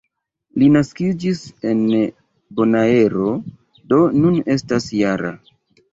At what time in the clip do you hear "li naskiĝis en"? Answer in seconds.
0.61-1.83